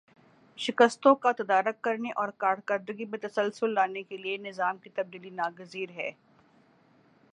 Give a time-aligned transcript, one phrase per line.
[0.59, 5.89] شکستوں کا تدارک کرنے اور کارکردگی میں تسلسل لانے کے لیے نظام کی تبدیلی ناگزیر
[5.95, 6.11] ہے